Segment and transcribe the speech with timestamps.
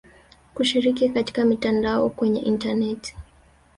[0.55, 3.15] kushiriki katika mitandao kwenye intaneti.